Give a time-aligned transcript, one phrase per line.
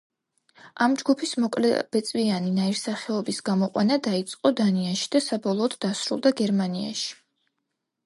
[0.85, 7.11] ამ ჯგუფის მოკლებეწვიანი ნაირსახეობის გამოყვანა დაიწყო დანიაში და საბოლოოდ დასრულდა გერმანიაში.